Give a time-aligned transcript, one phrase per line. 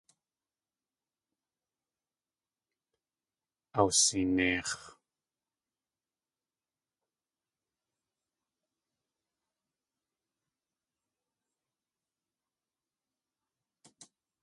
[3.79, 4.75] Awsineix̲.